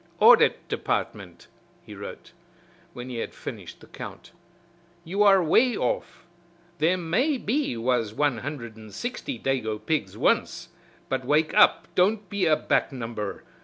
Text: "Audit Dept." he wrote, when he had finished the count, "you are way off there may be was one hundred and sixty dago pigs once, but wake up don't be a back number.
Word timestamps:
"Audit 0.19 0.67
Dept." 0.67 1.45
he 1.85 1.93
wrote, 1.93 2.31
when 2.93 3.09
he 3.09 3.17
had 3.17 3.35
finished 3.35 3.81
the 3.81 3.85
count, 3.85 4.31
"you 5.03 5.21
are 5.21 5.43
way 5.43 5.77
off 5.77 6.25
there 6.79 6.97
may 6.97 7.37
be 7.37 7.77
was 7.77 8.11
one 8.11 8.39
hundred 8.39 8.75
and 8.75 8.91
sixty 8.95 9.37
dago 9.37 9.77
pigs 9.77 10.17
once, 10.17 10.69
but 11.07 11.23
wake 11.23 11.53
up 11.53 11.87
don't 11.93 12.29
be 12.31 12.47
a 12.47 12.55
back 12.55 12.91
number. 12.91 13.43